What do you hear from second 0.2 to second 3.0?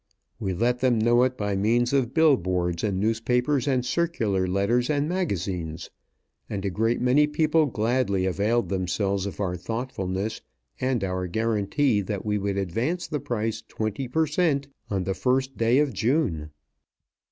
We let them know it by means of bill boards and